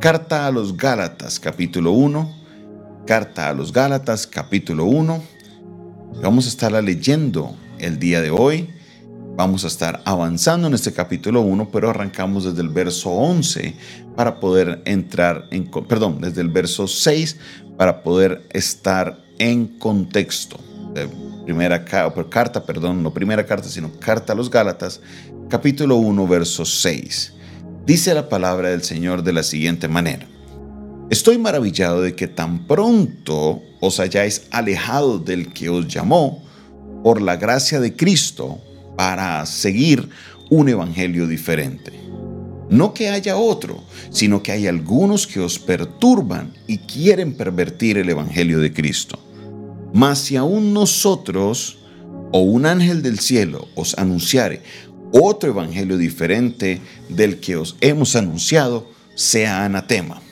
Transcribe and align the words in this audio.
Carta 0.00 0.46
a 0.46 0.50
los 0.50 0.78
Gálatas, 0.78 1.38
capítulo 1.38 1.92
1. 1.92 2.34
Carta 3.06 3.50
a 3.50 3.52
los 3.52 3.70
Gálatas, 3.70 4.26
capítulo 4.26 4.86
1. 4.86 5.22
Vamos 6.22 6.46
a 6.46 6.48
estarla 6.48 6.80
leyendo 6.80 7.54
el 7.78 7.98
día 7.98 8.22
de 8.22 8.30
hoy. 8.30 8.70
Vamos 9.36 9.64
a 9.64 9.66
estar 9.66 10.00
avanzando 10.06 10.68
en 10.68 10.72
este 10.72 10.94
capítulo 10.94 11.42
1, 11.42 11.68
pero 11.70 11.90
arrancamos 11.90 12.44
desde 12.44 12.62
el 12.62 12.70
verso 12.70 13.10
11 13.10 13.74
para 14.16 14.40
poder 14.40 14.80
entrar 14.86 15.46
en, 15.50 15.70
perdón, 15.86 16.22
desde 16.22 16.40
el 16.40 16.48
verso 16.48 16.88
6 16.88 17.36
para 17.76 18.02
poder 18.02 18.48
estar 18.54 19.22
en 19.38 19.66
contexto. 19.78 20.58
Primera 21.44 21.84
carta, 21.84 22.64
perdón, 22.64 23.02
no 23.02 23.12
primera 23.12 23.44
carta, 23.44 23.68
sino 23.68 23.92
carta 24.00 24.32
a 24.32 24.36
los 24.36 24.48
Gálatas, 24.48 25.02
capítulo 25.50 25.96
1, 25.96 26.26
verso 26.26 26.64
6. 26.64 27.34
Dice 27.90 28.14
la 28.14 28.28
palabra 28.28 28.68
del 28.68 28.84
Señor 28.84 29.24
de 29.24 29.32
la 29.32 29.42
siguiente 29.42 29.88
manera. 29.88 30.24
Estoy 31.10 31.38
maravillado 31.38 32.02
de 32.02 32.14
que 32.14 32.28
tan 32.28 32.68
pronto 32.68 33.64
os 33.80 33.98
hayáis 33.98 34.42
alejado 34.52 35.18
del 35.18 35.52
que 35.52 35.70
os 35.70 35.88
llamó 35.88 36.40
por 37.02 37.20
la 37.20 37.34
gracia 37.34 37.80
de 37.80 37.96
Cristo 37.96 38.60
para 38.96 39.44
seguir 39.44 40.08
un 40.50 40.68
evangelio 40.68 41.26
diferente. 41.26 41.90
No 42.68 42.94
que 42.94 43.08
haya 43.08 43.36
otro, 43.36 43.82
sino 44.10 44.40
que 44.40 44.52
hay 44.52 44.68
algunos 44.68 45.26
que 45.26 45.40
os 45.40 45.58
perturban 45.58 46.52
y 46.68 46.78
quieren 46.78 47.34
pervertir 47.34 47.98
el 47.98 48.08
evangelio 48.08 48.60
de 48.60 48.72
Cristo. 48.72 49.18
Mas 49.92 50.20
si 50.20 50.36
aún 50.36 50.72
nosotros 50.72 51.78
o 52.30 52.38
un 52.38 52.66
ángel 52.66 53.02
del 53.02 53.18
cielo 53.18 53.66
os 53.74 53.98
anunciare 53.98 54.62
otro 55.12 55.50
evangelio 55.50 55.96
diferente 55.96 56.80
del 57.08 57.40
que 57.40 57.56
os 57.56 57.76
hemos 57.80 58.16
anunciado, 58.16 58.90
sea 59.14 59.64
anatema. 59.64 60.22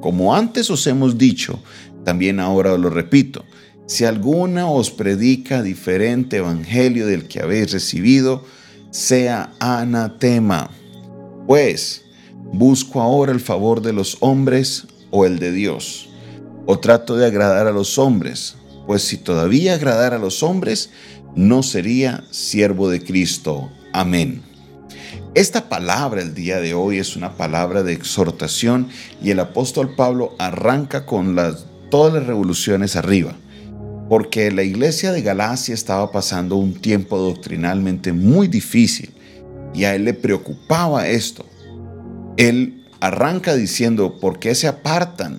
Como 0.00 0.34
antes 0.34 0.70
os 0.70 0.86
hemos 0.86 1.18
dicho, 1.18 1.60
también 2.04 2.40
ahora 2.40 2.76
lo 2.76 2.90
repito, 2.90 3.44
si 3.86 4.04
alguna 4.04 4.70
os 4.70 4.90
predica 4.90 5.62
diferente 5.62 6.36
evangelio 6.36 7.06
del 7.06 7.26
que 7.26 7.40
habéis 7.40 7.72
recibido, 7.72 8.44
sea 8.90 9.52
anatema. 9.60 10.70
Pues, 11.46 12.04
¿busco 12.52 13.00
ahora 13.00 13.32
el 13.32 13.40
favor 13.40 13.80
de 13.80 13.92
los 13.92 14.18
hombres 14.20 14.86
o 15.10 15.24
el 15.24 15.38
de 15.38 15.52
Dios? 15.52 16.10
¿O 16.66 16.78
trato 16.78 17.16
de 17.16 17.26
agradar 17.26 17.66
a 17.66 17.72
los 17.72 17.98
hombres? 17.98 18.56
Pues 18.86 19.02
si 19.02 19.16
todavía 19.16 19.74
agradara 19.74 20.16
a 20.16 20.20
los 20.20 20.42
hombres, 20.42 20.90
no 21.34 21.62
sería 21.62 22.24
siervo 22.30 22.90
de 22.90 23.02
Cristo. 23.02 23.70
Amén. 23.92 24.42
Esta 25.34 25.68
palabra 25.68 26.20
el 26.20 26.34
día 26.34 26.60
de 26.60 26.74
hoy 26.74 26.98
es 26.98 27.16
una 27.16 27.36
palabra 27.36 27.82
de 27.82 27.92
exhortación 27.92 28.88
y 29.22 29.30
el 29.30 29.40
apóstol 29.40 29.94
Pablo 29.94 30.34
arranca 30.38 31.06
con 31.06 31.34
las, 31.34 31.66
todas 31.90 32.12
las 32.12 32.26
revoluciones 32.26 32.96
arriba, 32.96 33.34
porque 34.08 34.50
la 34.50 34.62
iglesia 34.62 35.12
de 35.12 35.22
Galacia 35.22 35.74
estaba 35.74 36.10
pasando 36.10 36.56
un 36.56 36.74
tiempo 36.74 37.18
doctrinalmente 37.18 38.12
muy 38.12 38.48
difícil 38.48 39.10
y 39.74 39.84
a 39.84 39.94
él 39.94 40.04
le 40.04 40.14
preocupaba 40.14 41.08
esto. 41.08 41.46
Él 42.36 42.84
arranca 43.00 43.54
diciendo, 43.54 44.18
¿por 44.20 44.38
qué 44.38 44.54
se 44.54 44.68
apartan? 44.68 45.38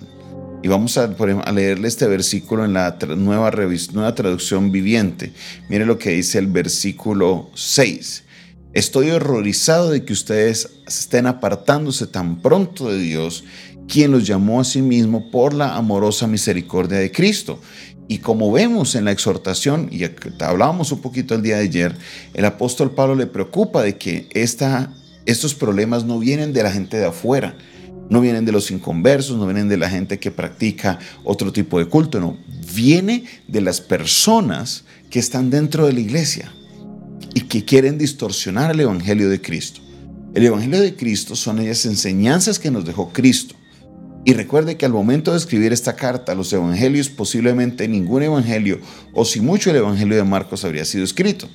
Y 0.62 0.68
vamos 0.68 0.98
a, 0.98 1.06
leerle 1.52 1.88
este 1.88 2.06
versículo 2.06 2.64
en 2.64 2.74
la 2.74 2.98
nueva, 3.16 3.50
nueva 3.92 4.14
traducción 4.14 4.72
viviente. 4.72 5.32
Mire 5.68 5.86
lo 5.86 5.98
que 5.98 6.10
dice 6.10 6.38
el 6.38 6.48
versículo 6.48 7.50
6. 7.54 8.24
Estoy 8.72 9.10
horrorizado 9.10 9.90
de 9.90 10.04
que 10.04 10.12
ustedes 10.12 10.70
estén 10.86 11.26
apartándose 11.26 12.06
tan 12.06 12.40
pronto 12.40 12.88
de 12.88 12.98
Dios, 12.98 13.42
quien 13.88 14.12
los 14.12 14.24
llamó 14.24 14.60
a 14.60 14.64
sí 14.64 14.80
mismo 14.80 15.28
por 15.32 15.54
la 15.54 15.74
amorosa 15.74 16.28
misericordia 16.28 16.98
de 16.98 17.10
Cristo. 17.10 17.58
Y 18.06 18.18
como 18.18 18.52
vemos 18.52 18.94
en 18.94 19.06
la 19.06 19.10
exhortación, 19.10 19.88
y 19.90 20.04
hablábamos 20.38 20.92
un 20.92 21.00
poquito 21.00 21.34
el 21.34 21.42
día 21.42 21.56
de 21.56 21.64
ayer, 21.64 21.96
el 22.32 22.44
apóstol 22.44 22.92
Pablo 22.92 23.16
le 23.16 23.26
preocupa 23.26 23.82
de 23.82 23.98
que 23.98 24.28
esta, 24.34 24.94
estos 25.26 25.52
problemas 25.56 26.04
no 26.04 26.20
vienen 26.20 26.52
de 26.52 26.62
la 26.62 26.70
gente 26.70 26.96
de 26.96 27.06
afuera, 27.06 27.56
no 28.08 28.20
vienen 28.20 28.44
de 28.44 28.52
los 28.52 28.70
inconversos, 28.70 29.36
no 29.36 29.46
vienen 29.46 29.68
de 29.68 29.78
la 29.78 29.90
gente 29.90 30.20
que 30.20 30.30
practica 30.30 31.00
otro 31.24 31.52
tipo 31.52 31.80
de 31.80 31.86
culto, 31.86 32.20
no, 32.20 32.38
viene 32.72 33.24
de 33.48 33.62
las 33.62 33.80
personas 33.80 34.84
que 35.10 35.18
están 35.18 35.50
dentro 35.50 35.86
de 35.86 35.92
la 35.92 36.00
iglesia 36.00 36.52
y 37.34 37.42
que 37.42 37.64
quieren 37.64 37.98
distorsionar 37.98 38.70
el 38.70 38.80
Evangelio 38.80 39.28
de 39.28 39.40
Cristo. 39.40 39.80
El 40.34 40.46
Evangelio 40.46 40.80
de 40.80 40.94
Cristo 40.94 41.34
son 41.34 41.58
ellas 41.58 41.84
enseñanzas 41.86 42.58
que 42.58 42.70
nos 42.70 42.84
dejó 42.84 43.12
Cristo. 43.12 43.54
Y 44.24 44.34
recuerde 44.34 44.76
que 44.76 44.84
al 44.84 44.92
momento 44.92 45.32
de 45.32 45.38
escribir 45.38 45.72
esta 45.72 45.96
carta, 45.96 46.34
los 46.34 46.52
evangelios, 46.52 47.08
posiblemente 47.08 47.88
ningún 47.88 48.22
evangelio, 48.22 48.78
o 49.14 49.24
si 49.24 49.40
mucho 49.40 49.70
el 49.70 49.76
evangelio 49.76 50.16
de 50.16 50.24
Marcos 50.24 50.64
habría 50.64 50.84
sido 50.84 51.04
escrito. 51.04 51.48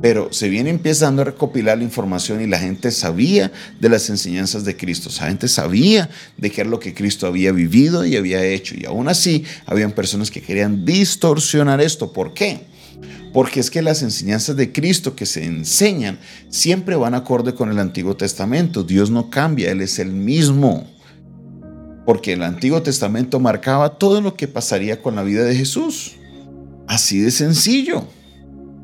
Pero 0.00 0.32
se 0.32 0.48
viene 0.48 0.70
empezando 0.70 1.22
a 1.22 1.24
recopilar 1.24 1.78
la 1.78 1.84
información 1.84 2.40
y 2.40 2.46
la 2.46 2.58
gente 2.58 2.90
sabía 2.92 3.50
de 3.80 3.88
las 3.88 4.08
enseñanzas 4.10 4.64
de 4.64 4.76
Cristo. 4.76 5.10
La 5.18 5.26
gente 5.26 5.48
sabía 5.48 6.08
de 6.36 6.50
qué 6.50 6.60
era 6.60 6.70
lo 6.70 6.78
que 6.78 6.94
Cristo 6.94 7.26
había 7.26 7.52
vivido 7.52 8.04
y 8.04 8.16
había 8.16 8.44
hecho. 8.44 8.74
Y 8.78 8.84
aún 8.84 9.08
así, 9.08 9.44
habían 9.66 9.92
personas 9.92 10.30
que 10.30 10.42
querían 10.42 10.84
distorsionar 10.84 11.80
esto. 11.80 12.12
¿Por 12.12 12.32
qué? 12.32 12.60
Porque 13.32 13.60
es 13.60 13.70
que 13.70 13.82
las 13.82 14.02
enseñanzas 14.02 14.56
de 14.56 14.72
Cristo 14.72 15.16
que 15.16 15.26
se 15.26 15.44
enseñan 15.44 16.18
siempre 16.48 16.96
van 16.96 17.14
acorde 17.14 17.54
con 17.54 17.70
el 17.70 17.78
Antiguo 17.78 18.16
Testamento. 18.16 18.84
Dios 18.84 19.10
no 19.10 19.30
cambia, 19.30 19.70
Él 19.70 19.80
es 19.80 19.98
el 19.98 20.12
mismo. 20.12 20.86
Porque 22.06 22.34
el 22.34 22.42
Antiguo 22.42 22.82
Testamento 22.82 23.40
marcaba 23.40 23.98
todo 23.98 24.20
lo 24.20 24.34
que 24.34 24.46
pasaría 24.46 25.02
con 25.02 25.16
la 25.16 25.22
vida 25.22 25.44
de 25.44 25.56
Jesús. 25.56 26.16
Así 26.86 27.18
de 27.18 27.30
sencillo. 27.30 28.06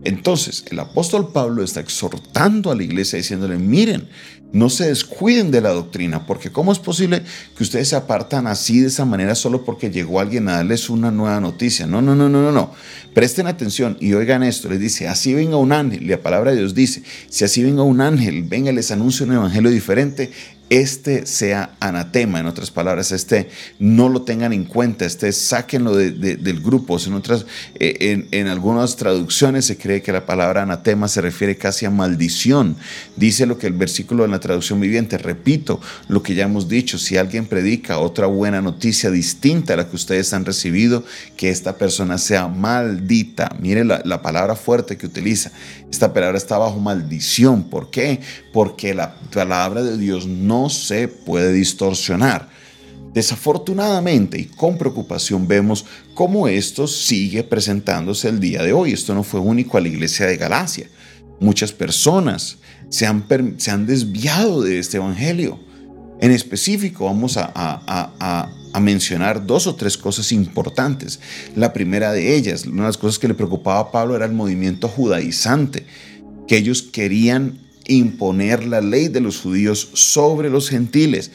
Entonces, 0.04 0.64
el 0.70 0.78
apóstol 0.78 1.30
Pablo 1.32 1.62
está 1.62 1.80
exhortando 1.80 2.70
a 2.70 2.74
la 2.74 2.82
iglesia 2.82 3.18
diciéndole, 3.18 3.56
miren, 3.56 4.08
no 4.52 4.68
se 4.68 4.88
descuiden 4.88 5.50
de 5.50 5.60
la 5.60 5.70
doctrina, 5.70 6.26
porque 6.26 6.50
¿cómo 6.50 6.72
es 6.72 6.78
posible 6.78 7.22
que 7.56 7.62
ustedes 7.62 7.88
se 7.88 7.96
apartan 7.96 8.46
así 8.46 8.80
de 8.80 8.88
esa 8.88 9.04
manera 9.04 9.34
solo 9.34 9.64
porque 9.64 9.90
llegó 9.90 10.18
alguien 10.18 10.48
a 10.48 10.56
darles 10.56 10.90
una 10.90 11.10
nueva 11.10 11.40
noticia? 11.40 11.86
No, 11.86 12.02
no, 12.02 12.16
no, 12.16 12.28
no, 12.28 12.42
no, 12.42 12.50
no. 12.50 12.72
Presten 13.14 13.46
atención 13.46 13.96
y 14.00 14.12
oigan 14.14 14.42
esto. 14.42 14.68
Les 14.68 14.80
dice, 14.80 15.06
así 15.06 15.34
venga 15.34 15.56
un 15.56 15.72
ángel. 15.72 16.06
La 16.08 16.20
palabra 16.20 16.50
de 16.50 16.58
Dios 16.58 16.74
dice, 16.74 17.02
si 17.28 17.44
así 17.44 17.62
venga 17.62 17.82
un 17.82 18.00
ángel, 18.00 18.42
venga, 18.42 18.72
les 18.72 18.90
anuncio 18.90 19.24
un 19.26 19.34
evangelio 19.34 19.70
diferente, 19.70 20.32
este 20.70 21.26
sea 21.26 21.76
anatema, 21.80 22.38
en 22.38 22.46
otras 22.46 22.70
palabras, 22.70 23.10
este 23.10 23.50
no 23.80 24.08
lo 24.08 24.22
tengan 24.22 24.52
en 24.52 24.64
cuenta, 24.64 25.04
este 25.04 25.32
sáquenlo 25.32 25.96
del 25.96 26.60
grupo. 26.60 26.96
En, 27.04 27.14
otras, 27.14 27.44
eh, 27.74 28.28
en, 28.30 28.46
algunas 28.46 28.94
traducciones 28.94 29.64
se 29.64 29.76
cree 29.76 30.00
que 30.00 30.12
la 30.12 30.26
palabra 30.26 30.62
anatema 30.62 31.08
se 31.08 31.20
refiere 31.20 31.56
casi 31.56 31.86
a 31.86 31.90
maldición. 31.90 32.76
Dice 33.16 33.46
lo 33.46 33.58
que 33.58 33.66
el 33.66 33.72
versículo 33.72 34.22
de 34.22 34.28
la 34.28 34.38
traducción 34.38 34.80
viviente, 34.80 35.18
repito 35.18 35.80
lo 36.06 36.22
que 36.22 36.36
ya 36.36 36.44
hemos 36.44 36.68
dicho, 36.68 36.98
si 36.98 37.16
alguien 37.16 37.46
predica 37.46 37.98
otra 37.98 38.28
buena 38.28 38.62
noticia 38.62 39.10
distinta 39.10 39.74
a 39.74 39.78
la 39.78 39.88
que 39.88 39.96
ustedes 39.96 40.32
han 40.32 40.44
recibido, 40.44 41.04
que 41.36 41.50
esta 41.50 41.78
persona 41.78 42.16
sea 42.16 42.46
maldita. 42.46 43.56
Mire 43.58 43.84
la, 43.84 44.02
la 44.04 44.22
palabra 44.22 44.54
fuerte 44.54 44.96
que 44.96 45.06
utiliza. 45.06 45.50
Esta 45.90 46.12
palabra 46.12 46.38
está 46.38 46.58
bajo 46.58 46.78
maldición. 46.78 47.64
¿Por 47.64 47.90
qué? 47.90 48.20
Porque 48.52 48.94
la 48.94 49.16
palabra 49.32 49.82
de 49.82 49.98
Dios 49.98 50.28
no 50.28 50.59
se 50.68 51.08
puede 51.08 51.52
distorsionar. 51.52 52.48
Desafortunadamente 53.12 54.38
y 54.38 54.44
con 54.44 54.78
preocupación 54.78 55.48
vemos 55.48 55.84
cómo 56.14 56.46
esto 56.46 56.86
sigue 56.86 57.42
presentándose 57.42 58.28
el 58.28 58.38
día 58.38 58.62
de 58.62 58.72
hoy. 58.72 58.92
Esto 58.92 59.14
no 59.14 59.24
fue 59.24 59.40
único 59.40 59.76
a 59.76 59.80
la 59.80 59.88
iglesia 59.88 60.26
de 60.26 60.36
Galacia. 60.36 60.86
Muchas 61.40 61.72
personas 61.72 62.58
se 62.88 63.06
han, 63.06 63.26
se 63.56 63.70
han 63.70 63.86
desviado 63.86 64.62
de 64.62 64.78
este 64.78 64.98
evangelio. 64.98 65.58
En 66.20 66.30
específico 66.30 67.06
vamos 67.06 67.36
a, 67.36 67.50
a, 67.54 68.80
mencionar 68.80 69.46
dos 69.46 69.66
o 69.66 69.74
tres 69.74 69.96
cosas 69.96 70.30
importantes. 70.30 71.18
La 71.56 71.72
primera 71.72 72.12
de 72.12 72.36
ellas, 72.36 72.66
una 72.66 72.82
de 72.82 72.88
las 72.88 72.98
cosas 72.98 73.18
que 73.18 73.26
le 73.26 73.34
preocupaba 73.34 73.80
a 73.80 73.90
Pablo 73.90 74.14
era 74.14 74.26
el 74.26 74.32
movimiento 74.32 74.86
judaizante, 74.86 75.86
que 76.46 76.56
ellos 76.56 76.82
querían 76.82 77.58
imponer 77.94 78.66
la 78.66 78.80
ley 78.80 79.08
de 79.08 79.20
los 79.20 79.40
judíos 79.40 79.90
sobre 79.94 80.48
los 80.48 80.68
gentiles. 80.68 81.30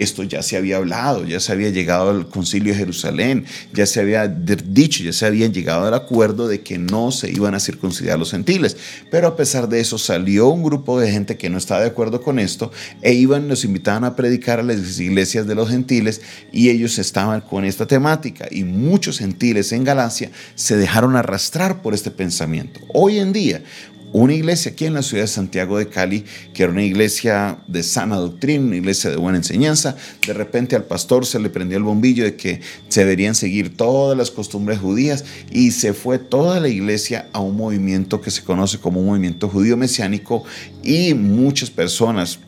Esto 0.00 0.22
ya 0.22 0.42
se 0.42 0.56
había 0.56 0.78
hablado, 0.78 1.26
ya 1.26 1.40
se 1.40 1.52
había 1.52 1.68
llegado 1.68 2.08
al 2.08 2.26
concilio 2.26 2.72
de 2.72 2.78
Jerusalén, 2.78 3.44
ya 3.74 3.84
se 3.84 4.00
había 4.00 4.28
dicho, 4.28 5.04
ya 5.04 5.12
se 5.12 5.26
habían 5.26 5.52
llegado 5.52 5.86
al 5.86 5.92
acuerdo 5.92 6.48
de 6.48 6.62
que 6.62 6.78
no 6.78 7.12
se 7.12 7.30
iban 7.30 7.54
a 7.54 7.60
circuncidar 7.60 8.18
los 8.18 8.30
gentiles. 8.30 8.78
Pero 9.10 9.28
a 9.28 9.36
pesar 9.36 9.68
de 9.68 9.78
eso 9.78 9.98
salió 9.98 10.48
un 10.48 10.62
grupo 10.62 10.98
de 10.98 11.12
gente 11.12 11.36
que 11.36 11.50
no 11.50 11.58
estaba 11.58 11.82
de 11.82 11.88
acuerdo 11.88 12.22
con 12.22 12.38
esto 12.38 12.72
e 13.02 13.12
iban, 13.12 13.46
nos 13.46 13.66
invitaban 13.66 14.04
a 14.04 14.16
predicar 14.16 14.58
a 14.58 14.62
las 14.62 14.98
iglesias 14.98 15.46
de 15.46 15.54
los 15.54 15.68
gentiles 15.68 16.22
y 16.50 16.70
ellos 16.70 16.98
estaban 16.98 17.42
con 17.42 17.66
esta 17.66 17.86
temática 17.86 18.48
y 18.50 18.64
muchos 18.64 19.18
gentiles 19.18 19.70
en 19.72 19.84
Galacia 19.84 20.30
se 20.54 20.78
dejaron 20.78 21.14
arrastrar 21.14 21.82
por 21.82 21.92
este 21.92 22.10
pensamiento. 22.10 22.80
Hoy 22.94 23.18
en 23.18 23.34
día 23.34 23.62
una 24.12 24.34
iglesia 24.34 24.72
aquí 24.72 24.86
en 24.86 24.94
la 24.94 25.02
ciudad 25.02 25.24
de 25.24 25.28
Santiago 25.28 25.78
de 25.78 25.88
Cali, 25.88 26.24
que 26.52 26.64
era 26.64 26.72
una 26.72 26.82
iglesia 26.82 27.58
de 27.66 27.82
sana 27.82 28.16
doctrina, 28.16 28.64
una 28.64 28.76
iglesia 28.76 29.10
de 29.10 29.16
buena 29.16 29.38
enseñanza. 29.38 29.96
De 30.26 30.32
repente 30.32 30.76
al 30.76 30.84
pastor 30.84 31.26
se 31.26 31.38
le 31.38 31.50
prendió 31.50 31.78
el 31.78 31.84
bombillo 31.84 32.24
de 32.24 32.36
que 32.36 32.60
se 32.88 33.00
deberían 33.00 33.34
seguir 33.34 33.76
todas 33.76 34.16
las 34.16 34.30
costumbres 34.30 34.78
judías 34.78 35.24
y 35.50 35.70
se 35.70 35.92
fue 35.92 36.18
toda 36.18 36.60
la 36.60 36.68
iglesia 36.68 37.28
a 37.32 37.40
un 37.40 37.56
movimiento 37.56 38.20
que 38.20 38.30
se 38.30 38.42
conoce 38.42 38.78
como 38.78 39.00
un 39.00 39.06
movimiento 39.06 39.48
judío 39.48 39.76
mesiánico 39.76 40.44
y 40.82 41.14
muchas 41.14 41.70
personas 41.70 42.38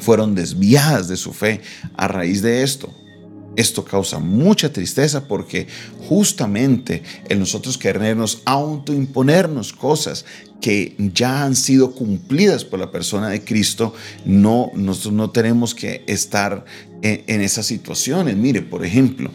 fueron 0.00 0.34
desviadas 0.34 1.08
de 1.08 1.16
su 1.16 1.32
fe 1.32 1.62
a 1.96 2.08
raíz 2.08 2.42
de 2.42 2.62
esto. 2.62 2.92
Esto 3.56 3.84
causa 3.84 4.18
mucha 4.18 4.72
tristeza 4.72 5.26
porque 5.26 5.66
justamente 6.08 7.02
en 7.28 7.38
nosotros 7.38 7.78
querernos 7.78 8.42
autoimponernos 8.44 9.72
cosas 9.72 10.24
que 10.60 10.96
ya 10.98 11.44
han 11.44 11.56
sido 11.56 11.92
cumplidas 11.92 12.64
por 12.64 12.78
la 12.78 12.90
persona 12.90 13.28
de 13.28 13.44
Cristo, 13.44 13.94
no, 14.24 14.70
nosotros 14.74 15.12
no 15.12 15.30
tenemos 15.30 15.74
que 15.74 16.04
estar 16.06 16.64
en, 17.04 17.42
esas 17.42 17.66
situaciones. 17.66 18.34
Mire, 18.36 18.62
por 18.62 18.84
ejemplo, 18.84 19.30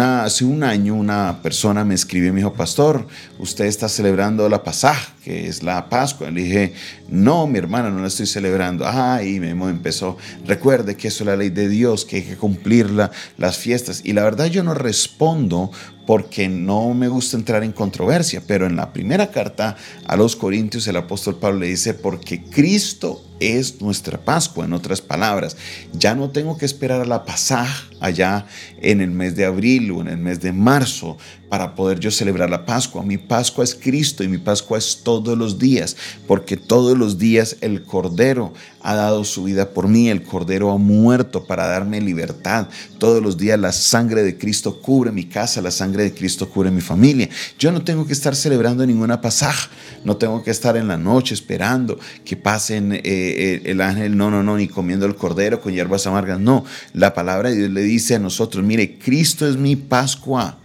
hace 0.00 0.44
un 0.44 0.62
año 0.62 0.94
una 0.94 1.42
persona 1.42 1.84
me 1.84 1.94
escribió 1.94 2.28
y 2.28 2.32
me 2.32 2.38
dijo, 2.38 2.52
pastor, 2.52 3.08
usted 3.40 3.64
está 3.64 3.88
celebrando 3.88 4.48
la 4.48 4.62
Pasaj, 4.62 4.96
que 5.28 5.46
es 5.46 5.62
la 5.62 5.90
Pascua. 5.90 6.30
Le 6.30 6.42
dije, 6.42 6.72
no, 7.08 7.46
mi 7.46 7.58
hermana, 7.58 7.90
no 7.90 8.00
la 8.00 8.06
estoy 8.06 8.24
celebrando. 8.24 8.86
Ah, 8.86 9.22
y 9.22 9.40
me 9.40 9.50
empezó, 9.50 10.16
recuerde 10.46 10.96
que 10.96 11.08
eso 11.08 11.22
es 11.22 11.26
la 11.26 11.36
ley 11.36 11.50
de 11.50 11.68
Dios, 11.68 12.06
que 12.06 12.16
hay 12.16 12.22
que 12.22 12.36
cumplir 12.36 12.88
las 13.36 13.58
fiestas. 13.58 14.00
Y 14.04 14.14
la 14.14 14.24
verdad 14.24 14.46
yo 14.46 14.64
no 14.64 14.72
respondo 14.72 15.70
porque 16.06 16.48
no 16.48 16.94
me 16.94 17.08
gusta 17.08 17.36
entrar 17.36 17.62
en 17.62 17.72
controversia, 17.72 18.42
pero 18.46 18.64
en 18.64 18.76
la 18.76 18.94
primera 18.94 19.30
carta 19.30 19.76
a 20.06 20.16
los 20.16 20.34
Corintios 20.34 20.86
el 20.88 20.96
apóstol 20.96 21.36
Pablo 21.36 21.60
le 21.60 21.66
dice, 21.66 21.92
porque 21.92 22.42
Cristo 22.44 23.22
es 23.38 23.82
nuestra 23.82 24.16
Pascua, 24.16 24.64
en 24.64 24.72
otras 24.72 25.02
palabras. 25.02 25.58
Ya 25.92 26.14
no 26.14 26.30
tengo 26.30 26.56
que 26.56 26.64
esperar 26.64 27.02
a 27.02 27.04
la 27.04 27.26
pasaje 27.26 27.84
allá 28.00 28.46
en 28.80 29.00
el 29.00 29.10
mes 29.10 29.36
de 29.36 29.44
abril 29.44 29.90
o 29.90 30.00
en 30.00 30.08
el 30.08 30.18
mes 30.18 30.40
de 30.40 30.52
marzo 30.52 31.16
para 31.48 31.74
poder 31.74 31.98
yo 31.98 32.10
celebrar 32.10 32.50
la 32.50 32.66
Pascua. 32.66 33.02
Mi 33.02 33.18
Pascua 33.18 33.64
es 33.64 33.74
Cristo 33.74 34.22
y 34.22 34.28
mi 34.28 34.38
Pascua 34.38 34.78
es 34.78 35.00
todos 35.02 35.36
los 35.36 35.58
días, 35.58 35.96
porque 36.26 36.56
todos 36.56 36.96
los 36.96 37.18
días 37.18 37.56
el 37.60 37.82
Cordero 37.82 38.52
ha 38.80 38.94
dado 38.94 39.24
su 39.24 39.44
vida 39.44 39.70
por 39.70 39.88
mí, 39.88 40.08
el 40.08 40.22
Cordero 40.22 40.70
ha 40.70 40.78
muerto 40.78 41.44
para 41.44 41.66
darme 41.66 42.00
libertad. 42.00 42.68
Todos 42.98 43.22
los 43.22 43.36
días 43.36 43.58
la 43.58 43.72
sangre 43.72 44.22
de 44.22 44.36
Cristo 44.36 44.80
cubre 44.80 45.10
mi 45.10 45.24
casa, 45.24 45.60
la 45.60 45.70
sangre 45.70 46.04
de 46.04 46.14
Cristo 46.14 46.48
cubre 46.48 46.70
mi 46.70 46.80
familia. 46.80 47.28
Yo 47.58 47.72
no 47.72 47.82
tengo 47.82 48.06
que 48.06 48.12
estar 48.12 48.36
celebrando 48.36 48.86
ninguna 48.86 49.20
pasaje, 49.20 49.68
no 50.04 50.16
tengo 50.16 50.42
que 50.42 50.50
estar 50.50 50.76
en 50.76 50.88
la 50.88 50.96
noche 50.96 51.34
esperando 51.34 51.98
que 52.24 52.36
pasen 52.36 52.92
eh, 52.92 53.02
eh, 53.04 53.62
el 53.64 53.80
ángel, 53.80 54.16
no, 54.16 54.30
no, 54.30 54.42
no, 54.42 54.56
ni 54.56 54.68
comiendo 54.68 55.06
el 55.06 55.16
Cordero 55.16 55.60
con 55.60 55.72
hierbas 55.72 56.06
amargas, 56.06 56.38
no. 56.38 56.64
La 56.92 57.14
palabra 57.14 57.50
de 57.50 57.56
Dios 57.56 57.70
le 57.70 57.82
dice 57.88 58.14
a 58.14 58.18
nosotros, 58.18 58.64
mire, 58.64 58.98
Cristo 58.98 59.48
es 59.48 59.56
mi 59.56 59.76
Pascua. 59.76 60.58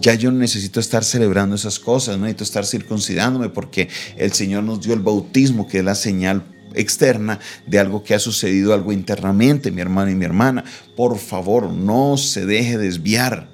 Ya 0.00 0.14
yo 0.14 0.30
no 0.30 0.38
necesito 0.38 0.80
estar 0.80 1.04
celebrando 1.04 1.56
esas 1.56 1.78
cosas, 1.78 2.16
no 2.16 2.22
necesito 2.22 2.44
estar 2.44 2.64
circuncidándome 2.64 3.50
porque 3.50 3.88
el 4.16 4.32
Señor 4.32 4.64
nos 4.64 4.80
dio 4.80 4.94
el 4.94 5.00
bautismo, 5.00 5.66
que 5.66 5.78
es 5.78 5.84
la 5.84 5.94
señal 5.94 6.42
externa 6.74 7.38
de 7.66 7.78
algo 7.78 8.02
que 8.02 8.14
ha 8.14 8.18
sucedido, 8.18 8.72
algo 8.72 8.92
internamente, 8.92 9.70
mi 9.70 9.82
hermano 9.82 10.10
y 10.10 10.14
mi 10.14 10.24
hermana. 10.24 10.64
Por 10.96 11.18
favor, 11.18 11.70
no 11.70 12.16
se 12.16 12.46
deje 12.46 12.78
desviar. 12.78 13.50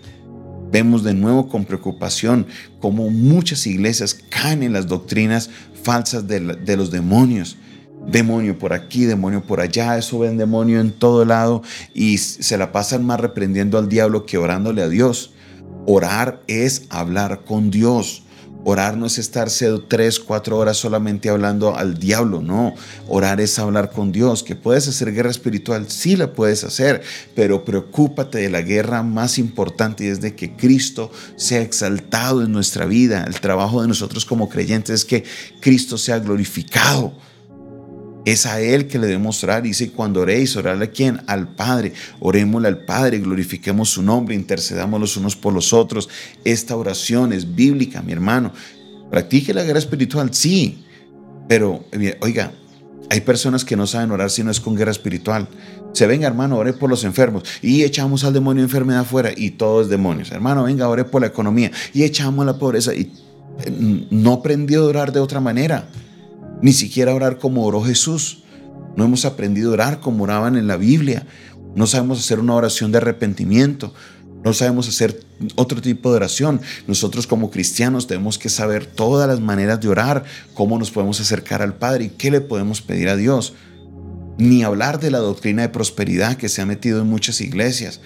Vemos 0.70 1.02
de 1.02 1.14
nuevo 1.14 1.48
con 1.48 1.64
preocupación 1.64 2.46
cómo 2.80 3.10
muchas 3.10 3.66
iglesias 3.66 4.14
caen 4.28 4.62
en 4.62 4.72
las 4.72 4.86
doctrinas 4.86 5.50
falsas 5.82 6.28
de, 6.28 6.40
de 6.40 6.76
los 6.76 6.90
demonios 6.90 7.56
demonio 8.06 8.58
por 8.58 8.72
aquí, 8.72 9.04
demonio 9.04 9.42
por 9.42 9.60
allá, 9.60 9.98
eso 9.98 10.20
ven 10.20 10.36
demonio 10.36 10.80
en 10.80 10.92
todo 10.92 11.24
lado 11.24 11.62
y 11.94 12.18
se 12.18 12.56
la 12.56 12.72
pasan 12.72 13.04
más 13.04 13.20
reprendiendo 13.20 13.78
al 13.78 13.88
diablo 13.88 14.26
que 14.26 14.38
orándole 14.38 14.82
a 14.82 14.88
Dios. 14.88 15.32
Orar 15.86 16.42
es 16.46 16.84
hablar 16.90 17.44
con 17.44 17.70
Dios. 17.70 18.22
Orar 18.68 18.96
no 18.96 19.06
es 19.06 19.18
estarse 19.18 19.70
tres, 19.86 20.18
cuatro 20.18 20.58
horas 20.58 20.76
solamente 20.76 21.28
hablando 21.28 21.76
al 21.76 22.00
diablo, 22.00 22.42
no. 22.42 22.74
Orar 23.06 23.40
es 23.40 23.60
hablar 23.60 23.92
con 23.92 24.10
Dios. 24.10 24.42
¿Que 24.42 24.56
puedes 24.56 24.88
hacer 24.88 25.12
guerra 25.12 25.30
espiritual? 25.30 25.88
Sí 25.88 26.16
la 26.16 26.32
puedes 26.32 26.64
hacer, 26.64 27.00
pero 27.36 27.64
preocúpate 27.64 28.38
de 28.38 28.50
la 28.50 28.62
guerra 28.62 29.04
más 29.04 29.38
importante 29.38 30.04
y 30.04 30.08
es 30.08 30.20
de 30.20 30.34
que 30.34 30.56
Cristo 30.56 31.12
sea 31.36 31.60
exaltado 31.60 32.42
en 32.42 32.50
nuestra 32.50 32.86
vida. 32.86 33.22
El 33.24 33.38
trabajo 33.38 33.82
de 33.82 33.86
nosotros 33.86 34.24
como 34.24 34.48
creyentes 34.48 34.96
es 34.96 35.04
que 35.04 35.22
Cristo 35.60 35.96
sea 35.96 36.18
glorificado. 36.18 37.12
Es 38.26 38.44
a 38.44 38.60
Él 38.60 38.88
que 38.88 38.98
le 38.98 39.06
debemos 39.06 39.42
orar. 39.44 39.62
Dice, 39.62 39.92
cuando 39.92 40.20
oréis, 40.20 40.56
orarle 40.56 40.86
a 40.86 40.90
quién? 40.90 41.22
Al 41.28 41.46
Padre. 41.54 41.92
Orémosle 42.18 42.66
al 42.66 42.78
Padre, 42.78 43.20
glorifiquemos 43.20 43.88
su 43.88 44.02
nombre, 44.02 44.34
intercedamos 44.34 45.00
los 45.00 45.16
unos 45.16 45.36
por 45.36 45.54
los 45.54 45.72
otros. 45.72 46.08
Esta 46.44 46.76
oración 46.76 47.32
es 47.32 47.54
bíblica, 47.54 48.02
mi 48.02 48.12
hermano. 48.12 48.52
Practique 49.12 49.54
la 49.54 49.62
guerra 49.62 49.78
espiritual, 49.78 50.34
sí. 50.34 50.84
Pero, 51.46 51.84
oiga, 52.20 52.52
hay 53.10 53.20
personas 53.20 53.64
que 53.64 53.76
no 53.76 53.86
saben 53.86 54.10
orar 54.10 54.28
si 54.28 54.42
no 54.42 54.50
es 54.50 54.58
con 54.58 54.74
guerra 54.74 54.90
espiritual. 54.90 55.46
Se 55.92 56.08
venga, 56.08 56.26
hermano, 56.26 56.58
ore 56.58 56.72
por 56.72 56.90
los 56.90 57.04
enfermos 57.04 57.44
y 57.62 57.84
echamos 57.84 58.24
al 58.24 58.32
demonio 58.32 58.64
enfermedad 58.64 59.02
afuera 59.02 59.30
y 59.36 59.52
todo 59.52 59.82
es 59.82 59.88
demonios. 59.88 60.32
Hermano, 60.32 60.64
venga, 60.64 60.88
ore 60.88 61.04
por 61.04 61.20
la 61.20 61.28
economía 61.28 61.70
y 61.94 62.02
echamos 62.02 62.44
la 62.44 62.58
pobreza 62.58 62.92
y 62.92 63.12
eh, 63.64 64.06
no 64.10 64.32
aprendió 64.32 64.82
a 64.82 64.86
orar 64.86 65.12
de 65.12 65.20
otra 65.20 65.38
manera 65.38 65.88
ni 66.66 66.72
siquiera 66.72 67.14
orar 67.14 67.38
como 67.38 67.64
oró 67.64 67.80
Jesús. 67.84 68.42
No 68.96 69.04
hemos 69.04 69.24
aprendido 69.24 69.70
a 69.70 69.74
orar 69.74 70.00
como 70.00 70.24
oraban 70.24 70.56
en 70.56 70.66
la 70.66 70.76
Biblia. 70.76 71.24
No 71.76 71.86
sabemos 71.86 72.18
hacer 72.18 72.40
una 72.40 72.56
oración 72.56 72.90
de 72.90 72.98
arrepentimiento. 72.98 73.94
No 74.44 74.52
sabemos 74.52 74.88
hacer 74.88 75.24
otro 75.54 75.80
tipo 75.80 76.10
de 76.10 76.16
oración. 76.16 76.60
Nosotros 76.88 77.28
como 77.28 77.52
cristianos 77.52 78.08
tenemos 78.08 78.36
que 78.36 78.48
saber 78.48 78.84
todas 78.84 79.28
las 79.28 79.38
maneras 79.38 79.80
de 79.80 79.86
orar, 79.86 80.24
cómo 80.54 80.76
nos 80.76 80.90
podemos 80.90 81.20
acercar 81.20 81.62
al 81.62 81.74
Padre 81.74 82.06
y 82.06 82.08
qué 82.08 82.32
le 82.32 82.40
podemos 82.40 82.82
pedir 82.82 83.10
a 83.10 83.16
Dios. 83.16 83.54
Ni 84.36 84.64
hablar 84.64 84.98
de 84.98 85.12
la 85.12 85.18
doctrina 85.18 85.62
de 85.62 85.68
prosperidad 85.68 86.36
que 86.36 86.48
se 86.48 86.62
ha 86.62 86.66
metido 86.66 87.00
en 87.00 87.06
muchas 87.06 87.40
iglesias 87.40 88.00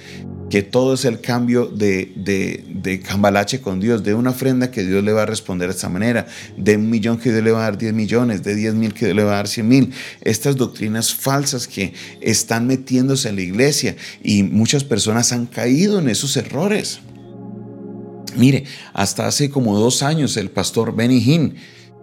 que 0.50 0.62
todo 0.62 0.94
es 0.94 1.04
el 1.04 1.20
cambio 1.20 1.66
de, 1.66 2.12
de, 2.16 3.00
cambalache 3.00 3.60
con 3.60 3.80
Dios, 3.80 4.02
de 4.02 4.14
una 4.14 4.30
ofrenda 4.30 4.70
que 4.70 4.84
Dios 4.84 5.02
le 5.02 5.12
va 5.12 5.22
a 5.22 5.26
responder 5.26 5.68
de 5.68 5.74
esta 5.74 5.88
manera, 5.88 6.26
de 6.56 6.76
un 6.76 6.90
millón 6.90 7.18
que 7.18 7.30
Dios 7.30 7.42
le 7.42 7.52
va 7.52 7.60
a 7.60 7.62
dar 7.62 7.78
10 7.78 7.94
millones, 7.94 8.42
de 8.42 8.54
10 8.54 8.74
mil 8.74 8.92
que 8.92 9.06
Dios 9.06 9.16
le 9.16 9.22
va 9.22 9.32
a 9.32 9.36
dar 9.36 9.48
100 9.48 9.68
mil. 9.68 9.92
Estas 10.20 10.56
doctrinas 10.56 11.14
falsas 11.14 11.68
que 11.68 11.94
están 12.20 12.66
metiéndose 12.66 13.28
en 13.28 13.36
la 13.36 13.42
iglesia 13.42 13.96
y 14.22 14.42
muchas 14.42 14.82
personas 14.82 15.32
han 15.32 15.46
caído 15.46 16.00
en 16.00 16.08
esos 16.08 16.36
errores. 16.36 17.00
Mire, 18.36 18.64
hasta 18.92 19.26
hace 19.26 19.50
como 19.50 19.78
dos 19.78 20.02
años 20.02 20.36
el 20.36 20.50
pastor 20.50 20.94
Benny 20.94 21.18
Hinn 21.18 21.54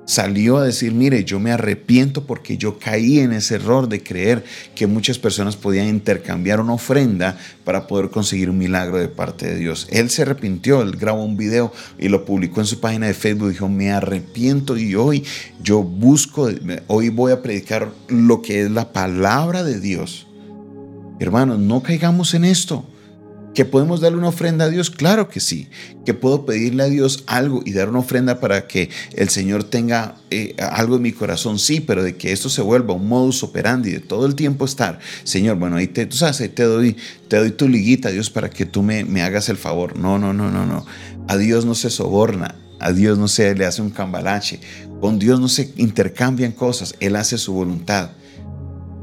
salió 0.08 0.58
a 0.58 0.64
decir, 0.64 0.94
mire, 0.94 1.26
yo 1.26 1.40
me 1.40 1.52
arrepiento 1.52 2.26
porque 2.26 2.58
yo 2.58 2.80
caí 2.80 3.20
en 3.20 3.34
ese 3.34 3.56
error 3.56 3.90
de 3.90 4.02
creer 4.02 4.44
que 4.74 4.88
muchas 4.88 5.20
personas 5.20 5.58
podían 5.58 5.88
intercambiar 5.88 6.62
una 6.62 6.74
ofrenda 6.74 7.38
para 7.66 7.88
poder 7.88 8.10
conseguir 8.10 8.50
un 8.50 8.58
milagro 8.58 8.98
de 8.98 9.10
parte 9.10 9.46
de 9.48 9.58
Dios. 9.58 9.86
Él 9.92 10.10
se 10.10 10.22
arrepintió, 10.22 10.82
él 10.82 10.92
grabó 10.92 11.24
un 11.24 11.36
video 11.36 11.74
y 12.00 12.08
lo 12.08 12.24
publicó 12.24 12.62
en 12.62 12.68
su 12.68 12.80
página 12.80 13.06
de 13.08 13.14
Facebook, 13.14 13.50
dijo, 13.50 13.68
me 13.68 13.92
arrepiento 13.92 14.78
y 14.78 14.96
hoy 14.96 15.26
yo 15.62 15.84
busco, 15.84 16.50
hoy 16.88 17.10
voy 17.10 17.34
a 17.34 17.42
predicar 17.42 17.92
lo 18.08 18.42
que 18.42 18.62
es 18.62 18.72
la 18.72 18.94
palabra 18.94 19.64
de 19.64 19.82
Dios. 19.82 20.26
Hermanos, 21.20 21.60
no 21.60 21.84
caigamos 21.84 22.34
en 22.34 22.46
esto. 22.46 22.86
¿Que 23.58 23.66
podemos 23.66 24.02
darle 24.02 24.20
una 24.20 24.28
ofrenda 24.28 24.66
a 24.66 24.70
Dios? 24.70 24.92
Claro 24.92 25.30
que 25.30 25.40
sí. 25.40 25.68
¿Que 26.06 26.14
puedo 26.14 26.46
pedirle 26.46 26.84
a 26.84 26.90
Dios 26.90 27.24
algo 27.26 27.64
y 27.66 27.74
dar 27.74 27.90
una 27.90 27.98
ofrenda 27.98 28.40
para 28.40 28.68
que 28.68 28.92
el 29.14 29.30
Señor 29.30 29.64
tenga 29.64 30.14
eh, 30.30 30.56
algo 30.60 30.98
en 30.98 31.02
mi 31.02 31.12
corazón? 31.12 31.58
Sí, 31.58 31.80
pero 31.80 32.04
de 32.04 32.16
que 32.16 32.32
esto 32.32 32.50
se 32.50 32.62
vuelva 32.62 32.94
un 32.94 33.08
modus 33.08 33.42
operandi 33.42 33.90
de 33.90 34.00
todo 34.00 34.28
el 34.28 34.36
tiempo 34.36 34.64
estar. 34.64 35.00
Señor, 35.24 35.58
bueno, 35.58 35.78
ahí 35.78 35.88
te, 35.88 36.06
tú 36.06 36.18
sabes, 36.18 36.40
ahí 36.40 36.50
te 36.50 36.66
doy, 36.66 36.98
te 37.30 37.38
doy 37.38 37.50
tu 37.50 37.68
liguita, 37.68 38.12
Dios, 38.12 38.30
para 38.30 38.52
que 38.52 38.68
tú 38.68 38.84
me, 38.84 39.04
me 39.06 39.24
hagas 39.24 39.50
el 39.50 39.58
favor. 39.58 39.98
No, 39.98 40.20
no, 40.20 40.34
no, 40.34 40.52
no, 40.52 40.68
no. 40.68 40.86
A 41.28 41.36
Dios 41.36 41.66
no 41.66 41.74
se 41.74 41.90
soborna. 41.90 42.54
A 42.80 42.92
Dios 42.92 43.18
no 43.18 43.28
se 43.28 43.56
le 43.56 43.66
hace 43.66 43.82
un 43.82 43.90
cambalache. 43.90 44.60
Con 45.02 45.18
Dios 45.18 45.40
no 45.40 45.50
se 45.50 45.74
intercambian 45.78 46.52
cosas. 46.52 46.94
Él 47.00 47.16
hace 47.16 47.40
su 47.40 47.54
voluntad. 47.54 48.12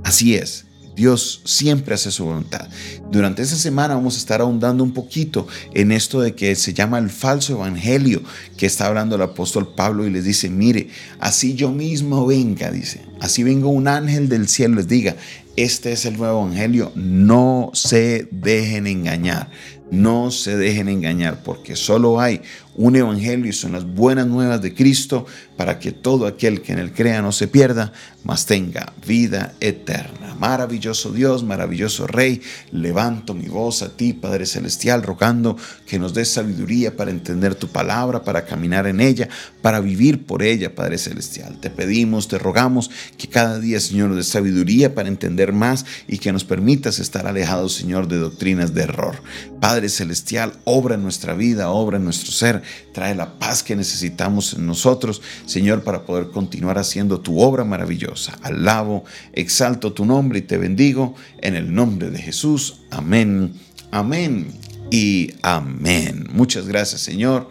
Así 0.05 0.37
es. 0.37 0.67
Dios 0.95 1.43
siempre 1.45 1.95
hace 1.95 2.11
su 2.11 2.25
voluntad. 2.25 2.69
Durante 3.11 3.43
esta 3.43 3.57
semana 3.57 3.95
vamos 3.95 4.15
a 4.15 4.19
estar 4.19 4.41
ahondando 4.41 4.85
un 4.85 4.93
poquito 4.93 5.47
en 5.73 5.93
esto 5.93 6.21
de 6.21 6.35
que 6.35 6.55
se 6.55 6.73
llama 6.73 6.99
el 6.99 7.11
falso 7.11 7.55
evangelio 7.55 8.23
que 8.57 8.67
está 8.67 8.87
hablando 8.87 9.17
el 9.17 9.23
apóstol 9.23 9.75
Pablo 9.75 10.07
y 10.07 10.11
les 10.11 10.25
dice, 10.25 10.49
mire, 10.49 10.89
así 11.19 11.55
yo 11.55 11.71
mismo 11.71 12.27
venga, 12.27 12.71
dice, 12.71 13.03
así 13.21 13.43
venga 13.43 13.67
un 13.67 13.89
ángel 13.89 14.29
del 14.29 14.49
cielo, 14.49 14.77
les 14.77 14.89
diga, 14.89 15.17
Este 15.57 15.93
es 15.93 16.05
el 16.05 16.17
nuevo 16.17 16.41
evangelio. 16.43 16.91
No 16.97 17.71
se 17.75 18.29
dejen 18.33 18.89
engañar. 18.89 19.51
No 19.91 20.33
se 20.33 20.57
dejen 20.57 20.89
engañar 20.89 21.43
porque 21.45 21.77
solo 21.77 22.21
hay 22.21 22.41
un 22.75 22.97
evangelio 22.97 23.47
y 23.47 23.53
son 23.53 23.73
las 23.73 23.85
buenas 23.85 24.27
nuevas 24.27 24.61
de 24.63 24.75
Cristo 24.75 25.27
para 25.57 25.79
que 25.79 25.93
todo 25.93 26.27
aquel 26.27 26.63
que 26.63 26.73
en 26.73 26.79
él 26.81 26.93
crea 26.93 27.23
no 27.23 27.31
se 27.31 27.47
pierda, 27.47 27.93
mas 28.25 28.47
tenga 28.47 28.93
vida 29.07 29.55
eterna. 29.61 30.24
Maravilloso 30.39 31.13
Dios, 31.13 31.45
maravilloso 31.45 32.07
Rey, 32.07 32.41
levanto 32.73 33.35
mi 33.35 33.49
voz 33.49 33.83
a 33.83 33.97
ti, 33.97 34.13
Padre 34.13 34.47
Celestial, 34.47 35.03
rogando 35.03 35.57
que 35.87 35.99
nos 35.99 36.15
des 36.15 36.29
sabiduría 36.29 36.97
para 36.97 37.11
entender 37.11 37.55
tu 37.55 37.69
palabra, 37.69 38.23
para 38.23 38.45
caminar 38.45 38.87
en 38.87 39.01
ella, 39.01 39.29
para 39.63 39.81
vivir 39.81 40.27
por 40.27 40.43
ella, 40.43 40.75
Padre 40.75 40.99
Celestial. 40.99 41.59
Te 41.61 41.71
pedimos, 41.71 42.29
te 42.29 42.39
rogamos 42.39 42.91
que 43.17 43.29
cada 43.29 43.59
día, 43.59 43.81
Señor, 43.81 44.09
nos 44.09 44.19
des 44.19 44.29
sabiduría 44.29 44.95
para 44.95 45.09
entender 45.09 45.53
más 45.53 45.85
y 46.09 46.19
que 46.19 46.33
nos 46.33 46.45
permitas 46.45 46.99
estar 46.99 47.27
alejados, 47.27 47.75
Señor, 47.75 48.09
de 48.09 48.19
doctrinas 48.19 48.75
de 48.75 48.83
error. 48.83 49.17
Padre 49.61 49.89
Celestial, 49.89 50.53
obra 50.65 50.97
en 50.97 51.03
nuestra 51.03 51.35
vida, 51.35 51.71
obra 51.71 51.97
en 51.97 52.05
nuestro 52.05 52.33
ser, 52.33 52.63
trae 52.93 53.15
la 53.15 53.39
paz 53.39 53.63
que 53.63 53.77
necesitamos 53.77 54.55
en 54.55 54.67
nosotros, 54.67 55.23
Señor, 55.47 55.83
para 55.83 56.05
poder 56.05 56.29
continuar 56.29 56.79
haciendo 56.79 57.21
tu 57.21 57.41
obra 57.41 57.65
maravillosa. 57.65 58.39
Alabo, 58.43 59.05
exalto 59.33 59.93
tu 59.93 60.05
y 60.39 60.43
te 60.43 60.59
bendigo 60.59 61.15
en 61.41 61.55
el 61.55 61.75
nombre 61.75 62.11
de 62.11 62.19
Jesús. 62.19 62.83
Amén, 62.91 63.53
amén 63.91 64.49
y 64.91 65.33
amén. 65.43 66.27
Muchas 66.33 66.67
gracias, 66.67 67.01
Señor. 67.01 67.51